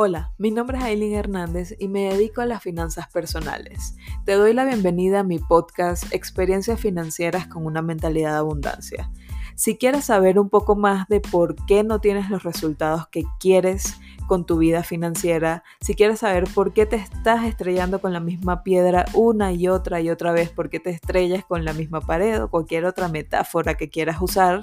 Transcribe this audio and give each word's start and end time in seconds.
Hola, 0.00 0.32
mi 0.38 0.52
nombre 0.52 0.78
es 0.78 0.84
Aileen 0.84 1.14
Hernández 1.14 1.74
y 1.76 1.88
me 1.88 2.04
dedico 2.04 2.40
a 2.40 2.46
las 2.46 2.62
finanzas 2.62 3.08
personales. 3.08 3.96
Te 4.24 4.34
doy 4.34 4.52
la 4.52 4.64
bienvenida 4.64 5.18
a 5.18 5.24
mi 5.24 5.40
podcast 5.40 6.14
Experiencias 6.14 6.78
Financieras 6.78 7.48
con 7.48 7.66
una 7.66 7.82
mentalidad 7.82 8.30
de 8.30 8.38
abundancia. 8.38 9.10
Si 9.58 9.76
quieres 9.76 10.04
saber 10.04 10.38
un 10.38 10.50
poco 10.50 10.76
más 10.76 11.08
de 11.08 11.18
por 11.18 11.56
qué 11.66 11.82
no 11.82 12.00
tienes 12.00 12.30
los 12.30 12.44
resultados 12.44 13.08
que 13.08 13.24
quieres 13.40 13.98
con 14.28 14.46
tu 14.46 14.58
vida 14.58 14.84
financiera, 14.84 15.64
si 15.80 15.94
quieres 15.94 16.20
saber 16.20 16.44
por 16.54 16.72
qué 16.72 16.86
te 16.86 16.94
estás 16.94 17.44
estrellando 17.44 18.00
con 18.00 18.12
la 18.12 18.20
misma 18.20 18.62
piedra 18.62 19.06
una 19.14 19.52
y 19.52 19.66
otra 19.66 20.00
y 20.00 20.10
otra 20.10 20.30
vez, 20.30 20.50
por 20.50 20.70
qué 20.70 20.78
te 20.78 20.90
estrellas 20.90 21.44
con 21.44 21.64
la 21.64 21.72
misma 21.72 22.00
pared 22.00 22.40
o 22.40 22.50
cualquier 22.50 22.84
otra 22.84 23.08
metáfora 23.08 23.74
que 23.74 23.90
quieras 23.90 24.20
usar, 24.20 24.62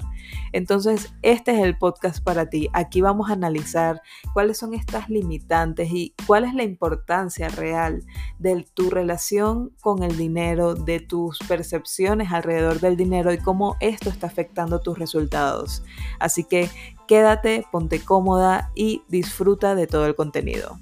entonces 0.52 1.12
este 1.20 1.50
es 1.50 1.58
el 1.58 1.76
podcast 1.76 2.24
para 2.24 2.48
ti. 2.48 2.70
Aquí 2.72 3.02
vamos 3.02 3.28
a 3.28 3.34
analizar 3.34 4.00
cuáles 4.32 4.56
son 4.56 4.72
estas 4.72 5.10
limitantes 5.10 5.90
y 5.92 6.14
cuál 6.26 6.44
es 6.44 6.54
la 6.54 6.62
importancia 6.62 7.48
real 7.48 8.02
de 8.38 8.64
tu 8.72 8.88
relación 8.88 9.74
con 9.82 10.02
el 10.02 10.16
dinero, 10.16 10.74
de 10.74 11.00
tus 11.00 11.38
percepciones 11.40 12.32
alrededor 12.32 12.80
del 12.80 12.96
dinero 12.96 13.30
y 13.30 13.38
cómo 13.38 13.76
esto 13.80 14.08
está 14.08 14.28
afectando 14.28 14.80
tus 14.86 14.98
resultados. 14.98 15.82
Así 16.20 16.44
que 16.44 16.70
Quédate, 17.06 17.64
ponte 17.70 18.04
cómoda 18.04 18.72
y 18.74 19.04
disfruta 19.06 19.76
de 19.76 19.86
todo 19.86 20.06
el 20.06 20.16
contenido. 20.16 20.80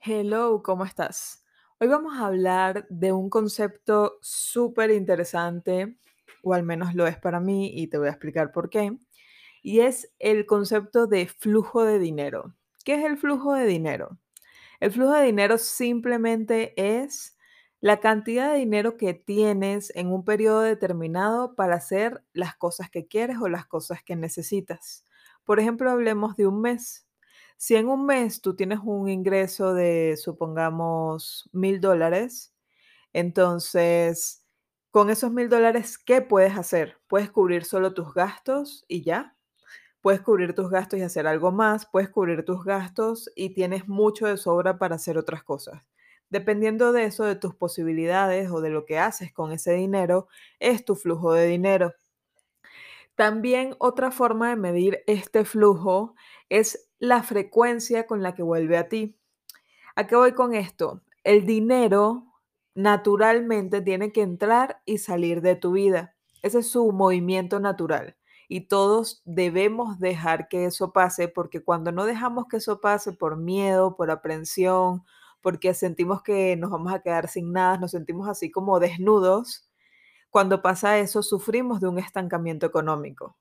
Hello, 0.00 0.62
¿cómo 0.62 0.84
estás? 0.84 1.42
Hoy 1.80 1.88
vamos 1.88 2.18
a 2.18 2.26
hablar 2.26 2.86
de 2.90 3.12
un 3.12 3.30
concepto 3.30 4.18
súper 4.20 4.90
interesante, 4.90 5.96
o 6.42 6.52
al 6.52 6.64
menos 6.64 6.94
lo 6.94 7.06
es 7.06 7.16
para 7.16 7.40
mí, 7.40 7.70
y 7.74 7.86
te 7.86 7.96
voy 7.96 8.08
a 8.08 8.10
explicar 8.10 8.52
por 8.52 8.68
qué, 8.68 8.98
y 9.62 9.80
es 9.80 10.12
el 10.18 10.44
concepto 10.44 11.06
de 11.06 11.28
flujo 11.28 11.84
de 11.84 11.98
dinero. 11.98 12.54
¿Qué 12.84 12.96
es 12.96 13.06
el 13.06 13.16
flujo 13.16 13.54
de 13.54 13.64
dinero? 13.64 14.18
El 14.80 14.92
flujo 14.92 15.12
de 15.12 15.24
dinero 15.24 15.56
simplemente 15.56 16.74
es 16.76 17.37
la 17.80 18.00
cantidad 18.00 18.52
de 18.52 18.58
dinero 18.58 18.96
que 18.96 19.14
tienes 19.14 19.92
en 19.94 20.08
un 20.12 20.24
periodo 20.24 20.60
determinado 20.62 21.54
para 21.54 21.76
hacer 21.76 22.24
las 22.32 22.56
cosas 22.56 22.90
que 22.90 23.06
quieres 23.06 23.38
o 23.40 23.48
las 23.48 23.66
cosas 23.66 24.02
que 24.02 24.16
necesitas. 24.16 25.04
Por 25.44 25.60
ejemplo, 25.60 25.90
hablemos 25.90 26.36
de 26.36 26.46
un 26.46 26.60
mes. 26.60 27.06
Si 27.56 27.76
en 27.76 27.88
un 27.88 28.06
mes 28.06 28.40
tú 28.42 28.54
tienes 28.56 28.80
un 28.84 29.08
ingreso 29.08 29.74
de, 29.74 30.16
supongamos, 30.16 31.48
mil 31.52 31.80
dólares, 31.80 32.54
entonces, 33.12 34.44
con 34.90 35.10
esos 35.10 35.32
mil 35.32 35.48
dólares, 35.48 35.98
¿qué 35.98 36.22
puedes 36.22 36.56
hacer? 36.56 36.98
Puedes 37.08 37.30
cubrir 37.30 37.64
solo 37.64 37.94
tus 37.94 38.14
gastos 38.14 38.84
y 38.88 39.02
ya. 39.02 39.36
Puedes 40.02 40.22
cubrir 40.22 40.54
tus 40.54 40.70
gastos 40.70 41.00
y 41.00 41.02
hacer 41.02 41.26
algo 41.28 41.52
más. 41.52 41.86
Puedes 41.86 42.10
cubrir 42.10 42.44
tus 42.44 42.64
gastos 42.64 43.30
y 43.36 43.54
tienes 43.54 43.88
mucho 43.88 44.26
de 44.26 44.36
sobra 44.38 44.78
para 44.78 44.96
hacer 44.96 45.18
otras 45.18 45.42
cosas. 45.44 45.82
Dependiendo 46.30 46.92
de 46.92 47.04
eso, 47.04 47.24
de 47.24 47.36
tus 47.36 47.54
posibilidades 47.54 48.50
o 48.50 48.60
de 48.60 48.70
lo 48.70 48.84
que 48.84 48.98
haces 48.98 49.32
con 49.32 49.52
ese 49.52 49.72
dinero, 49.72 50.28
es 50.60 50.84
tu 50.84 50.94
flujo 50.94 51.32
de 51.32 51.46
dinero. 51.46 51.94
También 53.14 53.74
otra 53.78 54.10
forma 54.10 54.50
de 54.50 54.56
medir 54.56 55.02
este 55.06 55.44
flujo 55.44 56.14
es 56.48 56.88
la 56.98 57.22
frecuencia 57.22 58.06
con 58.06 58.22
la 58.22 58.34
que 58.34 58.42
vuelve 58.42 58.76
a 58.76 58.88
ti. 58.88 59.16
¿A 59.96 60.06
qué 60.06 60.14
voy 60.14 60.32
con 60.32 60.54
esto? 60.54 61.02
El 61.24 61.44
dinero 61.44 62.26
naturalmente 62.74 63.80
tiene 63.80 64.12
que 64.12 64.22
entrar 64.22 64.80
y 64.84 64.98
salir 64.98 65.42
de 65.42 65.56
tu 65.56 65.72
vida. 65.72 66.14
Ese 66.42 66.60
es 66.60 66.70
su 66.70 66.92
movimiento 66.92 67.58
natural. 67.58 68.16
Y 68.48 68.68
todos 68.68 69.20
debemos 69.24 69.98
dejar 69.98 70.46
que 70.48 70.66
eso 70.66 70.92
pase 70.92 71.26
porque 71.26 71.62
cuando 71.62 71.90
no 71.90 72.04
dejamos 72.04 72.46
que 72.46 72.58
eso 72.58 72.80
pase 72.80 73.12
por 73.12 73.36
miedo, 73.36 73.96
por 73.96 74.12
aprensión 74.12 75.02
porque 75.40 75.74
sentimos 75.74 76.22
que 76.22 76.56
nos 76.56 76.70
vamos 76.70 76.92
a 76.92 77.00
quedar 77.00 77.28
sin 77.28 77.52
nada, 77.52 77.78
nos 77.78 77.92
sentimos 77.92 78.28
así 78.28 78.50
como 78.50 78.80
desnudos. 78.80 79.68
Cuando 80.30 80.62
pasa 80.62 80.98
eso, 80.98 81.22
sufrimos 81.22 81.80
de 81.80 81.88
un 81.88 81.98
estancamiento 81.98 82.66
económico. 82.66 83.36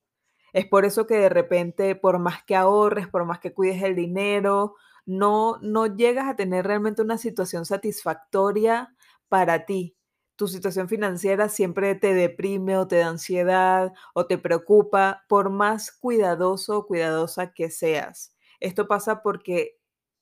Es 0.54 0.66
por 0.66 0.86
eso 0.86 1.08
que 1.08 1.18
de 1.18 1.30
repente, 1.30 1.96
por 1.96 2.20
más 2.20 2.44
que 2.44 2.56
ahorres, 2.56 3.08
por 3.08 3.26
más 3.26 3.40
que 3.40 3.54
cuides 3.54 3.84
el 3.84 3.96
dinero, 3.96 4.76
no, 5.06 5.58
no 5.62 5.88
llegas 5.88 6.28
a 6.28 6.36
tener 6.36 6.66
realmente 6.66 7.02
una 7.02 7.18
situación 7.18 7.66
satisfactoria 7.66 8.96
para 9.30 9.66
ti. 9.66 9.96
Tu 10.36 10.48
situación 10.48 10.88
financiera 10.88 11.50
siempre 11.50 11.96
te 11.96 12.14
deprime 12.14 12.78
o 12.78 12.88
te 12.88 12.98
da 12.98 13.08
ansiedad 13.10 13.94
o 14.14 14.28
te 14.28 14.38
preocupa, 14.38 15.24
por 15.28 15.50
más 15.50 15.92
cuidadoso 15.92 16.78
o 16.80 16.88
cuidadosa 16.88 17.54
que 17.54 17.72
seas. 17.72 18.36
Esto 18.60 18.88
pasa 18.88 19.22
porque 19.22 19.77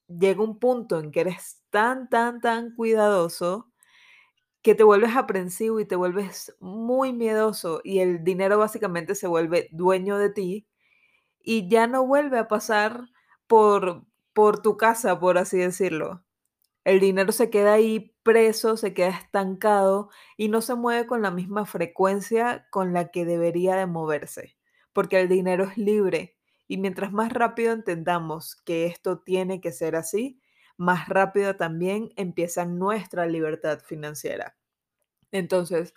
llega 0.08 0.44
un 0.44 0.60
punto 0.60 1.00
en 1.00 1.12
que 1.12 1.22
eres 1.22 1.62
tan, 1.70 2.10
tan, 2.10 2.42
tan 2.42 2.76
cuidadoso 2.76 3.72
que 4.62 4.76
te 4.76 4.84
vuelves 4.84 5.16
aprensivo 5.16 5.80
y 5.80 5.86
te 5.86 5.96
vuelves 5.96 6.56
muy 6.60 7.14
miedoso 7.14 7.82
y 7.84 8.00
el 8.00 8.24
dinero 8.24 8.58
básicamente 8.58 9.16
se 9.16 9.28
vuelve 9.28 9.70
dueño 9.72 10.18
de 10.18 10.30
ti 10.32 10.68
y 11.42 11.70
ya 11.70 11.88
no 11.88 12.06
vuelve 12.08 12.40
a 12.40 12.48
pasar 12.48 13.10
por, 13.48 14.06
por 14.34 14.62
tu 14.62 14.78
casa, 14.78 15.20
por 15.20 15.38
así 15.38 15.58
decirlo. 15.58 16.24
El 16.84 17.00
dinero 17.00 17.32
se 17.32 17.50
queda 17.50 17.74
ahí 17.74 18.16
preso, 18.24 18.78
se 18.78 18.94
queda 18.94 19.10
estancado 19.10 20.10
y 20.38 20.50
no 20.50 20.62
se 20.62 20.76
mueve 20.76 21.08
con 21.08 21.22
la 21.22 21.32
misma 21.32 21.66
frecuencia 21.66 22.68
con 22.72 22.94
la 22.94 23.12
que 23.12 23.26
debería 23.26 23.76
de 23.76 23.88
moverse, 23.88 24.58
porque 24.94 25.20
el 25.22 25.30
dinero 25.30 25.66
es 25.66 25.78
libre 25.78 26.35
y 26.68 26.78
mientras 26.78 27.12
más 27.14 27.32
rápido 27.34 27.74
entendamos 27.74 28.56
que 28.56 28.86
esto 28.88 29.20
tiene 29.20 29.62
que 29.62 29.72
ser 29.72 29.96
así, 29.96 30.40
más 30.78 31.08
rápido 31.10 31.56
también 31.56 32.10
empieza 32.18 32.66
nuestra 32.66 33.26
libertad 33.28 33.80
financiera. 33.80 34.56
Entonces, 35.32 35.94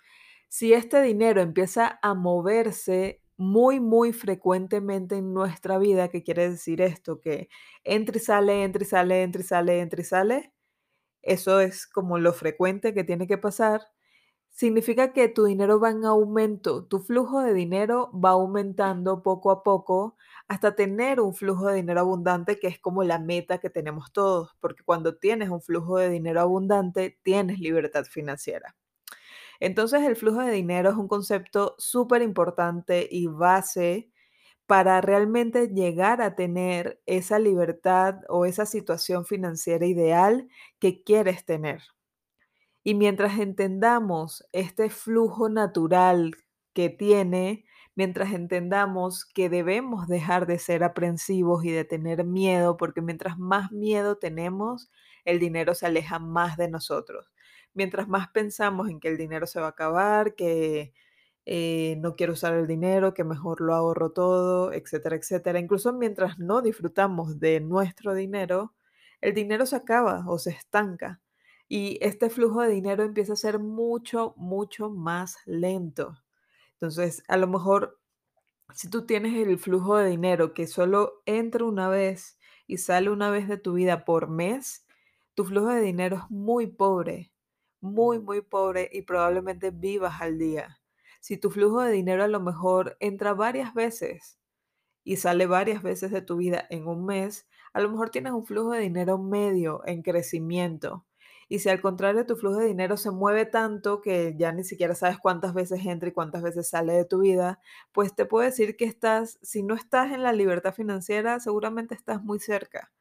si 0.49 0.73
este 0.73 1.01
dinero 1.01 1.41
empieza 1.41 1.99
a 2.01 2.13
moverse 2.13 3.21
muy, 3.37 3.79
muy 3.79 4.13
frecuentemente 4.13 5.15
en 5.17 5.33
nuestra 5.33 5.77
vida, 5.77 6.09
¿qué 6.09 6.23
quiere 6.23 6.49
decir 6.49 6.81
esto? 6.81 7.21
Que 7.21 7.49
entra 7.83 8.17
y 8.17 8.19
sale, 8.19 8.63
entra 8.63 8.83
y 8.83 8.85
sale, 8.85 9.23
entra 9.23 9.41
y 9.41 9.45
sale, 9.45 9.79
entra 9.81 10.01
y 10.01 10.03
sale. 10.03 10.53
Eso 11.21 11.59
es 11.61 11.87
como 11.87 12.19
lo 12.19 12.33
frecuente 12.33 12.93
que 12.93 13.03
tiene 13.05 13.27
que 13.27 13.37
pasar. 13.37 13.81
Significa 14.59 15.13
que 15.13 15.29
tu 15.29 15.45
dinero 15.45 15.79
va 15.79 15.91
en 15.91 16.03
aumento, 16.03 16.83
tu 16.83 16.99
flujo 16.99 17.41
de 17.41 17.53
dinero 17.53 18.11
va 18.11 18.31
aumentando 18.31 19.23
poco 19.23 19.51
a 19.51 19.63
poco 19.63 20.17
hasta 20.49 20.75
tener 20.75 21.21
un 21.21 21.33
flujo 21.33 21.67
de 21.67 21.75
dinero 21.75 22.01
abundante, 22.01 22.59
que 22.59 22.67
es 22.67 22.77
como 22.77 23.05
la 23.05 23.19
meta 23.19 23.59
que 23.59 23.69
tenemos 23.69 24.11
todos, 24.11 24.57
porque 24.59 24.83
cuando 24.83 25.15
tienes 25.17 25.47
un 25.47 25.61
flujo 25.61 25.97
de 25.97 26.09
dinero 26.09 26.41
abundante, 26.41 27.17
tienes 27.23 27.59
libertad 27.59 28.03
financiera. 28.03 28.75
Entonces 29.61 30.03
el 30.03 30.17
flujo 30.17 30.41
de 30.41 30.51
dinero 30.51 30.89
es 30.89 30.97
un 30.97 31.07
concepto 31.07 31.75
súper 31.77 32.21
importante 32.21 33.07
y 33.09 33.27
base 33.27 34.11
para 34.65 34.99
realmente 34.99 35.69
llegar 35.69 36.21
a 36.21 36.35
tener 36.35 37.01
esa 37.05 37.39
libertad 37.39 38.15
o 38.27 38.45
esa 38.45 38.65
situación 38.65 39.25
financiera 39.25 39.85
ideal 39.85 40.49
que 40.79 41.01
quieres 41.01 41.45
tener. 41.45 41.81
Y 42.89 42.95
mientras 42.95 43.37
entendamos 43.37 44.49
este 44.51 44.89
flujo 44.89 45.47
natural 45.47 46.31
que 46.73 46.89
tiene, 46.89 47.63
mientras 47.93 48.33
entendamos 48.33 49.25
que 49.25 49.47
debemos 49.47 50.07
dejar 50.07 50.47
de 50.47 50.57
ser 50.57 50.83
aprensivos 50.83 51.63
y 51.63 51.69
de 51.69 51.85
tener 51.85 52.23
miedo, 52.25 52.77
porque 52.77 53.03
mientras 53.03 53.37
más 53.37 53.71
miedo 53.71 54.17
tenemos, 54.17 54.89
el 55.23 55.37
dinero 55.37 55.75
se 55.75 55.85
aleja 55.85 56.17
más 56.17 56.57
de 56.57 56.67
nosotros. 56.67 57.31
Mientras 57.75 58.07
más 58.07 58.29
pensamos 58.29 58.89
en 58.89 58.99
que 58.99 59.09
el 59.09 59.17
dinero 59.17 59.45
se 59.45 59.59
va 59.59 59.67
a 59.67 59.69
acabar, 59.69 60.33
que 60.33 60.91
eh, 61.45 61.95
no 61.99 62.15
quiero 62.15 62.33
usar 62.33 62.55
el 62.55 62.65
dinero, 62.65 63.13
que 63.13 63.23
mejor 63.23 63.61
lo 63.61 63.75
ahorro 63.75 64.13
todo, 64.13 64.73
etcétera, 64.73 65.15
etcétera. 65.15 65.59
Incluso 65.59 65.93
mientras 65.93 66.39
no 66.39 66.63
disfrutamos 66.63 67.39
de 67.39 67.59
nuestro 67.59 68.15
dinero, 68.15 68.73
el 69.21 69.35
dinero 69.35 69.67
se 69.67 69.75
acaba 69.75 70.23
o 70.27 70.39
se 70.39 70.49
estanca. 70.49 71.21
Y 71.71 71.99
este 72.01 72.31
flujo 72.31 72.63
de 72.63 72.69
dinero 72.71 73.03
empieza 73.03 73.33
a 73.33 73.35
ser 73.35 73.59
mucho, 73.59 74.33
mucho 74.37 74.89
más 74.89 75.37
lento. 75.45 76.17
Entonces, 76.73 77.23
a 77.27 77.37
lo 77.37 77.45
mejor, 77.45 77.99
si 78.73 78.89
tú 78.89 79.05
tienes 79.05 79.35
el 79.35 79.59
flujo 79.59 79.97
de 79.97 80.09
dinero 80.09 80.55
que 80.55 80.65
solo 80.65 81.21
entra 81.27 81.65
una 81.65 81.87
vez 81.87 82.39
y 82.65 82.77
sale 82.77 83.11
una 83.11 83.29
vez 83.29 83.47
de 83.47 83.57
tu 83.57 83.73
vida 83.73 84.03
por 84.03 84.29
mes, 84.29 84.87
tu 85.35 85.45
flujo 85.45 85.67
de 85.67 85.81
dinero 85.81 86.17
es 86.17 86.31
muy 86.31 86.65
pobre, 86.65 87.31
muy, 87.81 88.17
muy 88.17 88.41
pobre 88.41 88.89
y 88.91 89.03
probablemente 89.03 89.69
vivas 89.69 90.21
al 90.21 90.39
día. 90.39 90.81
Si 91.19 91.37
tu 91.37 91.51
flujo 91.51 91.81
de 91.81 91.91
dinero 91.91 92.23
a 92.23 92.27
lo 92.27 92.39
mejor 92.39 92.97
entra 92.99 93.35
varias 93.35 93.75
veces 93.75 94.39
y 95.03 95.17
sale 95.17 95.45
varias 95.45 95.83
veces 95.83 96.09
de 96.09 96.23
tu 96.23 96.37
vida 96.37 96.65
en 96.71 96.87
un 96.87 97.05
mes, 97.05 97.47
a 97.73 97.79
lo 97.79 97.91
mejor 97.91 98.09
tienes 98.09 98.33
un 98.33 98.45
flujo 98.45 98.71
de 98.71 98.81
dinero 98.81 99.19
medio 99.19 99.83
en 99.85 100.01
crecimiento 100.01 101.05
Y 101.51 101.59
si 101.59 101.69
al 101.69 101.81
contrario 101.81 102.27
tu 102.27 102.35
flujo 102.35 102.57
de 102.59 102.67
dinero 102.67 102.95
se 102.95 103.09
mueve 103.09 103.45
tanto 103.45 104.01
que 104.01 104.35
ya 104.37 104.51
ni 104.51 104.63
siquiera 104.63 104.93
sabes 104.93 105.17
cuántas 105.17 105.55
veces 105.55 105.83
entra 105.83 106.09
y 106.09 106.11
cuántas 106.11 106.43
veces 106.43 106.69
sale 106.69 106.93
de 106.93 107.05
tu 107.05 107.21
vida, 107.21 107.59
pues 107.91 108.15
te 108.15 108.25
puedo 108.25 108.45
decir 108.45 108.77
que 108.77 108.85
estás, 108.85 109.39
si 109.41 109.63
no 109.63 109.73
estás 109.73 110.13
en 110.13 110.21
la 110.21 110.31
libertad 110.31 110.73
financiera, 110.75 111.39
seguramente 111.39 111.95
estás 111.95 112.23
muy 112.23 112.39
cerca. 112.39 112.91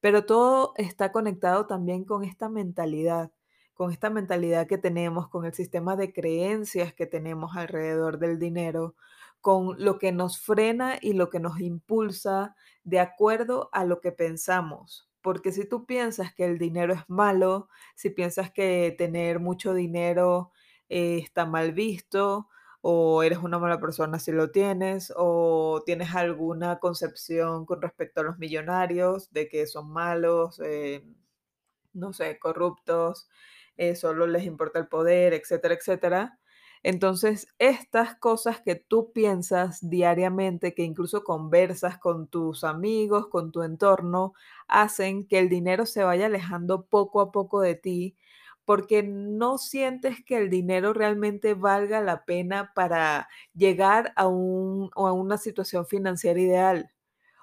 Pero 0.00 0.26
todo 0.26 0.74
está 0.76 1.12
conectado 1.12 1.66
también 1.66 2.04
con 2.04 2.24
esta 2.24 2.50
mentalidad, 2.50 3.32
con 3.72 3.90
esta 3.90 4.10
mentalidad 4.10 4.66
que 4.66 4.76
tenemos, 4.76 5.28
con 5.30 5.46
el 5.46 5.54
sistema 5.54 5.96
de 5.96 6.12
creencias 6.12 6.92
que 6.92 7.06
tenemos 7.06 7.56
alrededor 7.56 8.18
del 8.18 8.38
dinero, 8.38 8.94
con 9.40 9.82
lo 9.82 9.98
que 9.98 10.12
nos 10.12 10.38
frena 10.38 10.98
y 11.00 11.14
lo 11.14 11.30
que 11.30 11.40
nos 11.40 11.58
impulsa 11.58 12.54
de 12.84 13.00
acuerdo 13.00 13.70
a 13.72 13.84
lo 13.86 14.00
que 14.02 14.12
pensamos. 14.12 15.08
Porque 15.24 15.52
si 15.52 15.66
tú 15.68 15.86
piensas 15.86 16.34
que 16.34 16.44
el 16.46 16.58
dinero 16.58 16.94
es 16.94 17.02
malo, 17.08 17.68
si 17.96 18.10
piensas 18.10 18.52
que 18.52 18.94
tener 18.98 19.40
mucho 19.40 19.74
dinero 19.74 20.52
eh, 20.90 21.18
está 21.24 21.46
mal 21.46 21.72
visto, 21.72 22.48
o 22.82 23.22
eres 23.24 23.38
una 23.40 23.58
mala 23.58 23.80
persona 23.80 24.18
si 24.20 24.32
lo 24.32 24.50
tienes, 24.52 25.12
o 25.16 25.82
tienes 25.86 26.14
alguna 26.14 26.78
concepción 26.78 27.66
con 27.66 27.82
respecto 27.82 28.20
a 28.20 28.24
los 28.24 28.38
millonarios, 28.38 29.32
de 29.32 29.48
que 29.48 29.66
son 29.66 29.90
malos, 29.92 30.60
eh, 30.64 31.02
no 31.92 32.12
sé, 32.12 32.38
corruptos, 32.38 33.28
eh, 33.76 33.96
solo 33.96 34.26
les 34.26 34.44
importa 34.44 34.78
el 34.78 34.88
poder, 34.88 35.34
etcétera, 35.34 35.74
etcétera. 35.74 36.38
Entonces, 36.84 37.48
estas 37.58 38.16
cosas 38.16 38.60
que 38.62 38.76
tú 38.76 39.12
piensas 39.12 39.80
diariamente, 39.88 40.74
que 40.74 40.84
incluso 40.84 41.24
conversas 41.24 41.98
con 41.98 42.28
tus 42.28 42.62
amigos, 42.64 43.28
con 43.28 43.52
tu 43.52 43.62
entorno, 43.62 44.34
hacen 44.68 45.26
que 45.26 45.38
el 45.40 45.48
dinero 45.48 45.86
se 45.86 46.04
vaya 46.04 46.26
alejando 46.26 46.86
poco 46.86 47.20
a 47.22 47.32
poco 47.32 47.60
de 47.62 47.74
ti, 47.74 48.16
porque 48.66 49.02
no 49.02 49.58
sientes 49.58 50.24
que 50.24 50.36
el 50.38 50.50
dinero 50.50 50.92
realmente 50.92 51.54
valga 51.54 52.00
la 52.02 52.24
pena 52.24 52.72
para 52.74 53.28
llegar 53.54 54.12
a, 54.16 54.26
un, 54.28 54.90
a 54.94 55.12
una 55.12 55.38
situación 55.38 55.86
financiera 55.86 56.40
ideal 56.40 56.90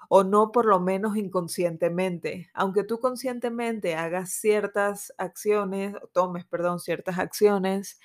o 0.08 0.24
no 0.24 0.52
por 0.52 0.66
lo 0.66 0.80
menos 0.80 1.16
inconscientemente. 1.16 2.50
Aunque 2.54 2.84
tú 2.84 3.00
conscientemente 3.00 3.94
hagas 3.94 4.32
ciertas 4.32 5.12
acciones, 5.18 5.94
tomes, 6.12 6.44
perdón, 6.44 6.80
ciertas 6.80 7.18
acciones, 7.18 7.98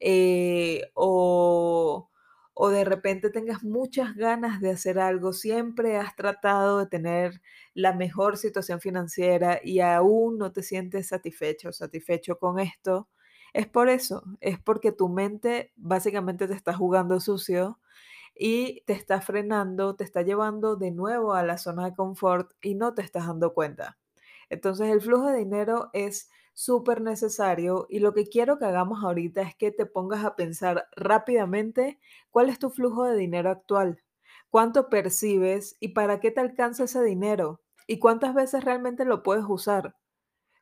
eh, 0.00 0.82
o, 0.94 2.10
o 2.54 2.68
de 2.68 2.84
repente 2.84 3.30
tengas 3.30 3.62
muchas 3.64 4.14
ganas 4.14 4.60
de 4.60 4.70
hacer 4.70 4.98
algo, 4.98 5.32
siempre 5.32 5.96
has 5.96 6.14
tratado 6.16 6.78
de 6.78 6.86
tener 6.86 7.40
la 7.74 7.92
mejor 7.94 8.36
situación 8.36 8.80
financiera 8.80 9.60
y 9.62 9.80
aún 9.80 10.38
no 10.38 10.52
te 10.52 10.62
sientes 10.62 11.08
satisfecho 11.08 11.72
satisfecho 11.72 12.38
con 12.38 12.58
esto, 12.60 13.08
es 13.52 13.66
por 13.68 13.88
eso, 13.88 14.24
es 14.40 14.58
porque 14.60 14.92
tu 14.92 15.08
mente 15.08 15.72
básicamente 15.76 16.46
te 16.48 16.54
está 16.54 16.74
jugando 16.74 17.20
sucio 17.20 17.78
y 18.34 18.82
te 18.86 18.92
está 18.94 19.20
frenando, 19.20 19.96
te 19.96 20.04
está 20.04 20.22
llevando 20.22 20.76
de 20.76 20.90
nuevo 20.90 21.34
a 21.34 21.42
la 21.42 21.58
zona 21.58 21.84
de 21.86 21.94
confort 21.94 22.52
y 22.62 22.74
no 22.74 22.94
te 22.94 23.02
estás 23.02 23.26
dando 23.26 23.54
cuenta. 23.54 23.98
Entonces 24.50 24.88
el 24.88 25.00
flujo 25.00 25.28
de 25.30 25.38
dinero 25.38 25.90
es 25.92 26.30
súper 26.52 27.00
necesario 27.00 27.86
y 27.90 27.98
lo 27.98 28.14
que 28.14 28.26
quiero 28.26 28.58
que 28.58 28.64
hagamos 28.66 29.02
ahorita 29.02 29.42
es 29.42 29.56
que 29.56 29.72
te 29.72 29.86
pongas 29.86 30.24
a 30.24 30.36
pensar 30.36 30.88
rápidamente 30.96 31.98
cuál 32.30 32.48
es 32.48 32.58
tu 32.58 32.70
flujo 32.70 33.04
de 33.04 33.16
dinero 33.16 33.50
actual, 33.50 34.02
cuánto 34.50 34.88
percibes 34.88 35.76
y 35.80 35.88
para 35.88 36.20
qué 36.20 36.30
te 36.30 36.40
alcanza 36.40 36.84
ese 36.84 37.02
dinero 37.02 37.60
y 37.86 37.98
cuántas 37.98 38.34
veces 38.34 38.64
realmente 38.64 39.04
lo 39.04 39.22
puedes 39.22 39.44
usar. 39.48 39.96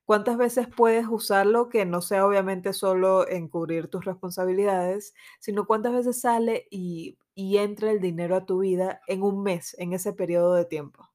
¿Cuántas 0.05 0.37
veces 0.37 0.69
puedes 0.69 1.07
usarlo 1.09 1.69
que 1.69 1.87
no 1.87 2.03
sea 2.03 2.27
obviamente 2.27 2.73
solo 2.73 3.29
en 3.29 3.49
cubrir 3.49 3.89
tus 3.89 4.05
responsabilidades, 4.05 5.15
sino 5.41 5.67
cuántas 5.67 5.93
veces 5.93 6.21
sale 6.21 6.67
y, 6.71 7.19
y 7.35 7.59
entra 7.59 7.91
el 7.91 8.01
dinero 8.01 8.37
a 8.37 8.47
tu 8.47 8.59
vida 8.61 9.01
en 9.07 9.23
un 9.23 9.43
mes, 9.43 9.77
en 9.79 9.93
ese 9.93 10.13
periodo 10.13 10.55
de 10.55 10.65
tiempo? 10.65 11.09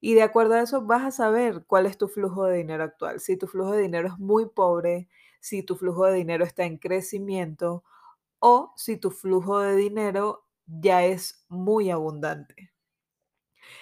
Y 0.00 0.14
de 0.14 0.22
acuerdo 0.22 0.54
a 0.54 0.62
eso 0.62 0.82
vas 0.82 1.04
a 1.04 1.10
saber 1.10 1.64
cuál 1.66 1.86
es 1.86 1.98
tu 1.98 2.08
flujo 2.08 2.44
de 2.44 2.58
dinero 2.58 2.84
actual. 2.84 3.20
Si 3.20 3.36
tu 3.36 3.46
flujo 3.46 3.72
de 3.72 3.82
dinero 3.82 4.08
es 4.08 4.18
muy 4.18 4.46
pobre, 4.46 5.08
si 5.40 5.62
tu 5.62 5.76
flujo 5.76 6.06
de 6.06 6.14
dinero 6.14 6.44
está 6.44 6.64
en 6.64 6.78
crecimiento 6.78 7.84
o 8.38 8.72
si 8.76 8.96
tu 8.96 9.10
flujo 9.10 9.60
de 9.60 9.76
dinero 9.76 10.44
ya 10.66 11.04
es 11.04 11.44
muy 11.48 11.90
abundante. 11.90 12.72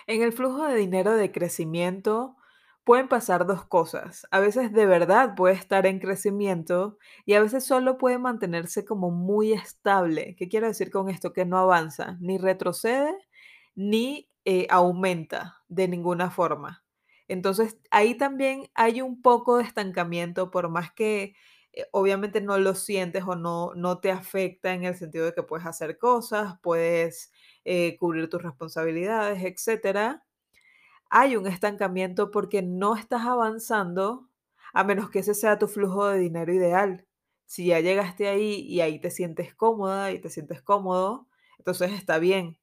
En 0.06 0.22
el 0.22 0.32
flujo 0.32 0.64
de 0.66 0.76
dinero 0.76 1.12
de 1.12 1.32
crecimiento 1.32 2.36
pueden 2.84 3.08
pasar 3.08 3.46
dos 3.46 3.64
cosas. 3.66 4.26
A 4.30 4.40
veces 4.40 4.72
de 4.72 4.86
verdad 4.86 5.34
puede 5.36 5.54
estar 5.54 5.86
en 5.86 6.00
crecimiento 6.00 6.98
y 7.26 7.34
a 7.34 7.40
veces 7.42 7.64
solo 7.64 7.98
puede 7.98 8.18
mantenerse 8.18 8.84
como 8.84 9.10
muy 9.10 9.52
estable. 9.52 10.34
¿Qué 10.36 10.48
quiero 10.48 10.66
decir 10.68 10.90
con 10.90 11.08
esto? 11.10 11.32
Que 11.32 11.44
no 11.46 11.58
avanza, 11.58 12.16
ni 12.20 12.38
retrocede, 12.38 13.12
ni 13.74 14.28
eh, 14.44 14.66
aumenta 14.70 15.56
de 15.68 15.88
ninguna 15.88 16.30
forma. 16.30 16.84
Entonces, 17.28 17.78
ahí 17.90 18.16
también 18.16 18.70
hay 18.74 19.00
un 19.00 19.22
poco 19.22 19.56
de 19.58 19.64
estancamiento, 19.64 20.50
por 20.50 20.68
más 20.68 20.92
que 20.92 21.34
eh, 21.72 21.86
obviamente 21.92 22.40
no 22.40 22.58
lo 22.58 22.74
sientes 22.74 23.24
o 23.26 23.34
no, 23.36 23.72
no 23.74 23.98
te 24.00 24.10
afecta 24.10 24.74
en 24.74 24.84
el 24.84 24.94
sentido 24.96 25.24
de 25.26 25.32
que 25.34 25.42
puedes 25.42 25.66
hacer 25.66 25.98
cosas, 25.98 26.54
puedes 26.62 27.32
eh, 27.64 27.96
cubrir 27.98 28.28
tus 28.28 28.42
responsabilidades, 28.42 29.42
etcétera. 29.44 30.22
Hay 31.16 31.36
un 31.36 31.46
estancamiento 31.46 32.32
porque 32.32 32.60
no 32.60 32.96
estás 32.96 33.22
avanzando 33.22 34.28
a 34.72 34.82
menos 34.82 35.10
que 35.10 35.20
ese 35.20 35.34
sea 35.34 35.60
tu 35.60 35.68
flujo 35.68 36.08
de 36.08 36.18
dinero 36.18 36.52
ideal. 36.52 37.06
Si 37.46 37.66
ya 37.66 37.78
llegaste 37.78 38.26
ahí 38.26 38.62
y 38.62 38.80
ahí 38.80 38.98
te 38.98 39.12
sientes 39.12 39.54
cómoda 39.54 40.10
y 40.10 40.18
te 40.18 40.28
sientes 40.28 40.60
cómodo, 40.60 41.28
entonces 41.56 41.92
está 41.92 42.18
bien. 42.18 42.58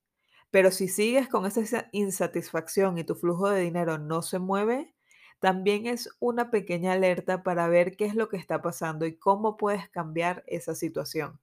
Pero 0.49 0.71
si 0.71 0.89
sigues 0.89 1.29
con 1.29 1.45
esa 1.45 1.87
insatisfacción 1.93 2.97
y 2.97 3.05
tu 3.05 3.15
flujo 3.15 3.49
de 3.49 3.61
dinero 3.61 3.97
no 3.97 4.21
se 4.21 4.37
mueve, 4.37 4.93
también 5.39 5.85
es 5.85 6.09
una 6.19 6.51
pequeña 6.51 6.91
alerta 6.91 7.43
para 7.43 7.69
ver 7.69 7.95
qué 7.95 8.03
es 8.03 8.15
lo 8.15 8.27
que 8.27 8.35
está 8.35 8.61
pasando 8.61 9.05
y 9.05 9.15
cómo 9.15 9.55
puedes 9.55 9.89
cambiar 9.89 10.43
esa 10.45 10.75
situación. 10.75 11.39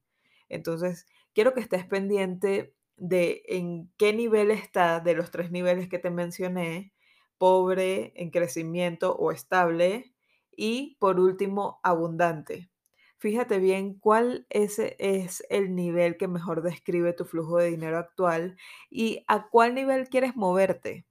Entonces, 0.50 1.06
quiero 1.32 1.54
que 1.54 1.60
estés 1.60 1.86
pendiente 1.86 2.74
de 2.98 3.44
en 3.46 3.90
qué 3.96 4.12
nivel 4.12 4.50
está 4.50 5.00
de 5.00 5.14
los 5.14 5.30
tres 5.30 5.50
niveles 5.50 5.88
que 5.88 5.98
te 5.98 6.10
mencioné, 6.10 6.92
pobre, 7.38 8.12
en 8.16 8.30
crecimiento 8.30 9.14
o 9.16 9.32
estable, 9.32 10.14
y 10.56 10.96
por 11.00 11.20
último, 11.20 11.80
abundante. 11.82 12.70
Fíjate 13.18 13.58
bien 13.58 13.94
cuál 13.98 14.46
ese 14.48 14.96
es 14.98 15.42
el 15.50 15.74
nivel 15.74 16.16
que 16.16 16.28
mejor 16.28 16.62
describe 16.62 17.12
tu 17.12 17.24
flujo 17.24 17.58
de 17.58 17.70
dinero 17.70 17.98
actual 17.98 18.56
y 18.90 19.24
a 19.26 19.48
cuál 19.48 19.74
nivel 19.74 20.08
quieres 20.08 20.36
moverte. 20.36 21.04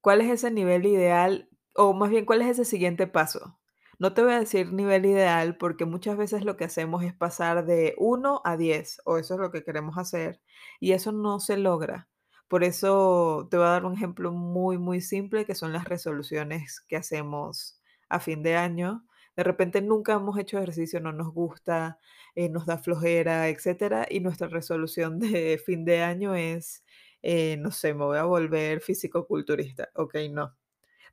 ¿Cuál 0.00 0.20
es 0.20 0.30
ese 0.30 0.50
nivel 0.50 0.86
ideal? 0.86 1.48
O 1.74 1.92
más 1.92 2.10
bien, 2.10 2.24
¿cuál 2.24 2.42
es 2.42 2.48
ese 2.48 2.64
siguiente 2.64 3.06
paso? 3.06 3.58
No 3.98 4.12
te 4.12 4.22
voy 4.22 4.32
a 4.32 4.40
decir 4.40 4.72
nivel 4.72 5.06
ideal 5.06 5.56
porque 5.56 5.84
muchas 5.84 6.16
veces 6.16 6.44
lo 6.44 6.56
que 6.56 6.64
hacemos 6.64 7.02
es 7.04 7.14
pasar 7.14 7.64
de 7.64 7.94
1 7.98 8.42
a 8.44 8.56
10 8.56 9.00
o 9.04 9.18
eso 9.18 9.34
es 9.34 9.40
lo 9.40 9.50
que 9.50 9.64
queremos 9.64 9.98
hacer 9.98 10.40
y 10.80 10.92
eso 10.92 11.12
no 11.12 11.40
se 11.40 11.56
logra. 11.56 12.08
Por 12.48 12.64
eso 12.64 13.48
te 13.50 13.56
voy 13.56 13.66
a 13.66 13.70
dar 13.70 13.84
un 13.84 13.94
ejemplo 13.94 14.32
muy, 14.32 14.78
muy 14.78 15.00
simple 15.00 15.44
que 15.46 15.54
son 15.54 15.72
las 15.72 15.84
resoluciones 15.86 16.80
que 16.88 16.96
hacemos 16.96 17.80
a 18.08 18.20
fin 18.20 18.42
de 18.42 18.56
año 18.56 19.04
de 19.36 19.42
repente 19.44 19.82
nunca 19.82 20.14
hemos 20.14 20.38
hecho 20.38 20.56
ejercicio, 20.58 20.98
no 21.00 21.12
nos 21.12 21.32
gusta, 21.32 21.98
eh, 22.34 22.48
nos 22.48 22.64
da 22.66 22.78
flojera, 22.78 23.48
etcétera, 23.48 24.06
y 24.08 24.20
nuestra 24.20 24.48
resolución 24.48 25.18
de 25.20 25.60
fin 25.64 25.84
de 25.84 26.02
año 26.02 26.34
es, 26.34 26.82
eh, 27.22 27.56
no 27.58 27.70
sé, 27.70 27.92
me 27.94 28.04
voy 28.04 28.18
a 28.18 28.24
volver 28.24 28.80
físico-culturista. 28.80 29.90
Ok, 29.94 30.14
no. 30.30 30.56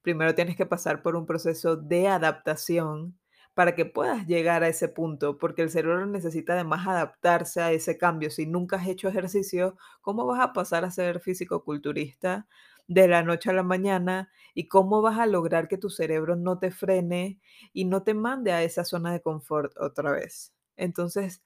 Primero 0.02 0.36
tienes 0.36 0.58
que 0.58 0.66
pasar 0.66 1.02
por 1.04 1.16
un 1.16 1.26
proceso 1.26 1.78
de 1.78 2.08
adaptación 2.10 3.20
para 3.54 3.76
que 3.76 3.86
puedas 3.86 4.26
llegar 4.28 4.64
a 4.64 4.68
ese 4.68 4.88
punto, 4.90 5.38
porque 5.38 5.62
el 5.62 5.70
cerebro 5.70 6.06
necesita 6.08 6.54
además 6.54 6.88
adaptarse 6.88 7.62
a 7.62 7.72
ese 7.72 7.98
cambio. 7.98 8.30
Si 8.32 8.46
nunca 8.48 8.78
has 8.78 8.88
hecho 8.88 9.08
ejercicio, 9.10 9.78
¿cómo 10.02 10.26
vas 10.26 10.42
a 10.42 10.54
pasar 10.54 10.86
a 10.86 10.92
ser 10.92 11.20
físico-culturista 11.20 12.48
de 12.88 13.08
la 13.08 13.24
noche 13.24 13.50
a 13.50 13.54
la 13.54 13.64
mañana 13.64 14.30
y 14.54 14.68
cómo 14.68 15.02
vas 15.02 15.20
a 15.20 15.26
lograr 15.26 15.68
que 15.68 15.78
tu 15.78 15.90
cerebro 15.90 16.36
no 16.36 16.60
te 16.60 16.72
frene 16.72 17.40
y 17.74 17.86
no 17.86 18.04
te 18.04 18.14
mande 18.14 18.52
a 18.52 18.64
esa 18.64 18.84
zona 18.86 19.14
de 19.14 19.22
confort 19.22 19.74
otra 19.78 20.12
vez. 20.12 20.54
Entonces, 20.76 21.44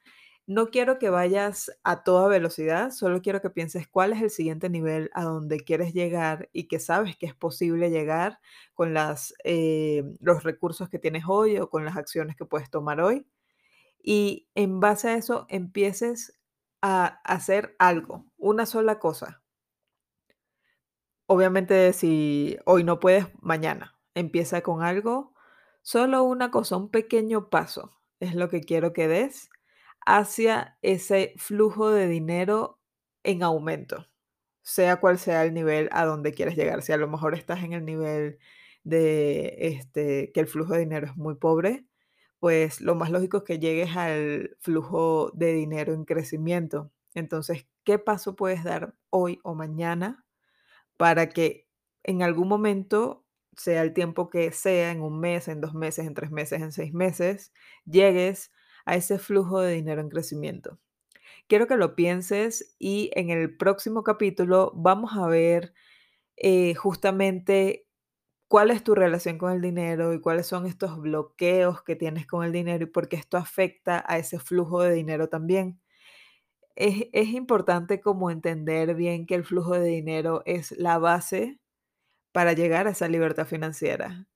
no 0.48 0.70
quiero 0.72 0.98
que 0.98 1.10
vayas 1.10 1.72
a 1.84 2.04
toda 2.04 2.28
velocidad, 2.30 2.92
solo 2.92 3.22
quiero 3.22 3.42
que 3.42 3.50
pienses 3.50 3.88
cuál 3.88 4.14
es 4.14 4.22
el 4.22 4.30
siguiente 4.32 4.70
nivel 4.70 5.12
a 5.14 5.24
donde 5.24 5.60
quieres 5.60 5.94
llegar 5.94 6.50
y 6.54 6.68
que 6.68 6.80
sabes 6.80 7.18
que 7.18 7.28
es 7.28 7.36
posible 7.36 7.92
llegar 7.92 8.40
con 8.74 8.94
las, 8.94 9.34
eh, 9.44 10.04
los 10.22 10.44
recursos 10.44 10.90
que 10.90 11.00
tienes 11.00 11.26
hoy 11.28 11.58
o 11.58 11.70
con 11.70 11.86
las 11.86 11.98
acciones 11.98 12.36
que 12.36 12.46
puedes 12.46 12.70
tomar 12.70 13.02
hoy. 13.02 13.28
Y 14.02 14.48
en 14.56 14.80
base 14.80 15.10
a 15.10 15.16
eso 15.16 15.46
empieces 15.50 16.40
a 16.82 17.06
hacer 17.26 17.76
algo, 17.80 18.26
una 18.38 18.66
sola 18.66 19.00
cosa. 19.00 19.44
Obviamente 21.28 21.94
si 21.94 22.58
hoy 22.66 22.84
no 22.84 23.00
puedes, 23.00 23.28
mañana. 23.42 23.96
Empieza 24.16 24.62
con 24.62 24.82
algo 24.82 25.34
Solo 25.88 26.24
una 26.24 26.52
cosa, 26.52 26.76
un 26.76 26.90
pequeño 26.90 27.50
paso 27.50 27.98
es 28.20 28.36
lo 28.36 28.50
que 28.50 28.60
quiero 28.60 28.92
que 28.92 29.08
des 29.08 29.50
hacia 30.08 30.78
ese 30.82 31.34
flujo 31.38 31.92
de 31.92 32.08
dinero 32.08 32.80
en 33.24 33.44
aumento, 33.44 34.08
sea 34.62 35.02
cual 35.02 35.20
sea 35.20 35.44
el 35.44 35.54
nivel 35.54 35.90
a 35.92 36.06
donde 36.06 36.32
quieres 36.34 36.56
llegar. 36.56 36.82
Si 36.82 36.94
a 36.94 36.98
lo 36.98 37.10
mejor 37.10 37.36
estás 37.36 37.62
en 37.64 37.74
el 37.74 37.84
nivel 37.84 38.40
de 38.86 39.56
este, 39.60 40.32
que 40.32 40.40
el 40.40 40.48
flujo 40.48 40.74
de 40.74 40.80
dinero 40.80 41.08
es 41.08 41.18
muy 41.18 41.36
pobre, 41.36 41.86
pues 42.40 42.80
lo 42.80 42.96
más 42.96 43.12
lógico 43.12 43.38
es 43.40 43.44
que 43.44 43.60
llegues 43.60 43.98
al 43.98 44.56
flujo 44.62 45.32
de 45.36 45.52
dinero 45.54 45.94
en 45.94 46.06
crecimiento. 46.06 46.90
Entonces, 47.14 47.68
¿qué 47.84 48.00
paso 48.00 48.38
puedes 48.38 48.64
dar 48.64 48.96
hoy 49.10 49.40
o 49.44 49.56
mañana 49.56 50.26
para 50.96 51.28
que 51.30 51.68
en 52.04 52.24
algún 52.24 52.48
momento, 52.48 53.26
sea 53.58 53.82
el 53.82 53.94
tiempo 53.94 54.30
que 54.30 54.54
sea, 54.54 54.92
en 54.92 55.02
un 55.02 55.20
mes, 55.20 55.50
en 55.50 55.60
dos 55.60 55.74
meses, 55.74 56.08
en 56.08 56.14
tres 56.14 56.32
meses, 56.32 56.62
en 56.62 56.72
seis 56.72 56.94
meses, 56.94 57.52
llegues 57.86 58.52
a 58.88 58.96
ese 58.96 59.20
flujo 59.20 59.62
de 59.62 59.74
dinero 59.74 60.02
en 60.02 60.10
crecimiento? 60.10 60.80
Quiero 61.48 61.68
que 61.68 61.78
lo 61.78 61.96
pienses 61.96 62.76
y 62.80 63.12
en 63.16 63.30
el 63.30 63.56
próximo 63.58 64.04
capítulo 64.04 64.74
vamos 64.76 65.14
a 65.16 65.28
ver 65.28 65.74
eh, 66.38 66.76
justamente 66.76 67.88
cuál 68.48 68.72
es 68.72 68.84
tu 68.84 68.96
relación 68.96 69.38
con 69.38 69.54
el 69.54 69.62
dinero 69.62 70.14
y 70.14 70.22
cuáles 70.22 70.48
son 70.48 70.66
estos 70.66 71.00
bloqueos 71.00 71.84
que 71.84 71.96
tienes 71.96 72.28
con 72.28 72.46
el 72.46 72.52
dinero 72.52 72.84
y 72.86 72.88
por 72.88 73.10
qué 73.10 73.18
esto 73.18 73.38
afecta 73.38 74.04
a 74.08 74.18
ese 74.18 74.40
flujo 74.40 74.82
de 74.82 74.94
dinero 74.94 75.30
también. 75.30 75.82
Es, 76.76 77.08
es 77.14 77.30
importante 77.30 78.00
como 78.02 78.32
entender 78.32 78.96
bien 78.96 79.26
que 79.26 79.36
el 79.36 79.44
flujo 79.46 79.74
de 79.74 79.88
dinero 79.90 80.44
es 80.46 80.72
la 80.78 81.00
base 81.00 81.60
para 82.34 82.54
llegar 82.54 82.88
a 82.88 82.92
esa 82.92 83.08
libertad 83.10 83.48
financiera. 83.48 84.28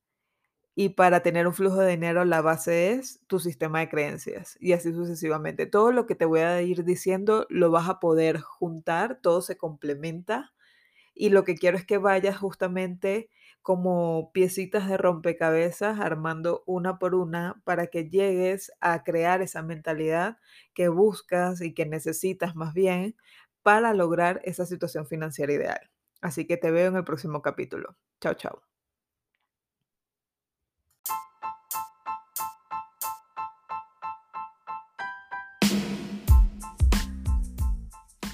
Y 0.76 0.90
para 0.90 1.22
tener 1.22 1.48
un 1.48 1.54
flujo 1.54 1.78
de 1.78 1.92
dinero, 1.92 2.24
la 2.26 2.42
base 2.42 2.92
es 2.92 3.20
tu 3.28 3.40
sistema 3.40 3.80
de 3.82 3.90
creencias 3.90 4.58
y 4.62 4.74
así 4.74 4.94
sucesivamente. 4.94 5.66
Todo 5.66 5.92
lo 5.92 6.06
que 6.08 6.16
te 6.16 6.26
voy 6.26 6.42
a 6.42 6.62
ir 6.62 6.86
diciendo 6.86 7.46
lo 7.50 7.72
vas 7.72 7.90
a 7.90 8.00
poder 8.00 8.40
juntar, 8.40 9.20
todo 9.22 9.42
se 9.42 9.58
complementa 9.58 10.54
y 11.14 11.30
lo 11.30 11.44
que 11.44 11.56
quiero 11.56 11.78
es 11.78 11.86
que 11.86 11.98
vayas 11.98 12.38
justamente 12.38 13.30
como 13.62 14.32
piecitas 14.34 14.90
de 14.90 14.98
rompecabezas 14.98 16.00
armando 16.00 16.64
una 16.66 16.98
por 17.00 17.16
una 17.16 17.62
para 17.64 17.88
que 17.88 18.10
llegues 18.10 18.72
a 18.82 19.04
crear 19.04 19.42
esa 19.42 19.62
mentalidad 19.62 20.38
que 20.74 20.88
buscas 20.90 21.62
y 21.62 21.74
que 21.74 21.86
necesitas 21.86 22.56
más 22.56 22.74
bien 22.74 23.16
para 23.62 23.94
lograr 23.94 24.42
esa 24.46 24.66
situación 24.66 25.06
financiera 25.06 25.54
ideal. 25.54 25.92
Así 26.22 26.48
que 26.48 26.58
te 26.58 26.72
veo 26.72 26.88
en 26.90 26.96
el 26.98 27.04
próximo 27.04 27.42
capítulo. 27.42 27.98
Chao, 28.20 28.34
chao. 28.34 28.71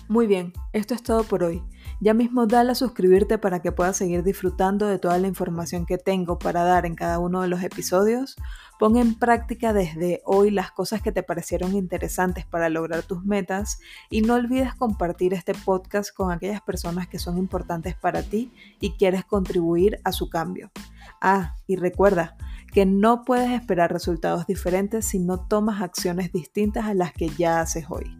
Muy 0.10 0.26
bien, 0.26 0.54
esto 0.72 0.94
es 0.94 1.04
todo 1.04 1.26
por 1.26 1.44
hoy. 1.44 1.62
Ya 2.00 2.14
mismo 2.14 2.48
dale 2.48 2.72
a 2.72 2.76
suscribirte 2.76 3.38
para 3.38 3.62
que 3.62 3.74
puedas 3.74 3.98
seguir 3.98 4.24
disfrutando 4.24 4.88
de 4.88 5.00
toda 5.00 5.18
la 5.18 5.28
información 5.28 5.86
que 5.86 5.98
tengo 5.98 6.40
para 6.40 6.64
dar 6.64 6.86
en 6.86 6.96
cada 6.96 7.20
uno 7.20 7.42
de 7.42 7.50
los 7.50 7.62
episodios. 7.62 8.38
Pon 8.80 8.96
en 8.96 9.16
práctica 9.16 9.74
desde 9.74 10.22
hoy 10.24 10.50
las 10.50 10.72
cosas 10.72 11.02
que 11.02 11.12
te 11.12 11.24
parecieron 11.24 11.76
interesantes 11.76 12.46
para 12.46 12.70
lograr 12.70 13.04
tus 13.04 13.26
metas 13.26 13.80
y 14.10 14.22
no 14.22 14.36
olvides 14.36 14.74
compartir 14.76 15.34
este 15.34 15.54
podcast 15.54 16.16
con 16.16 16.32
aquellas 16.32 16.62
personas 16.62 17.10
que 17.10 17.20
son 17.20 17.38
importantes 17.38 17.94
para 17.96 18.24
ti 18.24 18.54
y 18.80 18.92
quieres 18.92 19.26
contribuir 19.26 20.00
a 20.06 20.14
su 20.14 20.30
cambio. 20.30 20.72
Ah, 21.20 21.56
y 21.68 21.76
recuerda 21.76 22.38
que 22.72 22.86
no 22.86 23.26
puedes 23.26 23.50
esperar 23.50 23.92
resultados 23.92 24.48
diferentes 24.48 25.06
si 25.06 25.20
no 25.20 25.40
tomas 25.48 25.82
acciones 25.82 26.32
distintas 26.32 26.86
a 26.86 26.94
las 26.94 27.12
que 27.12 27.28
ya 27.28 27.60
haces 27.60 27.88
hoy. 27.90 28.16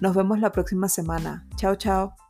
Nos 0.00 0.14
vemos 0.14 0.40
la 0.40 0.52
próxima 0.52 0.88
semana. 0.88 1.46
Chao, 1.56 1.74
chao. 1.76 2.25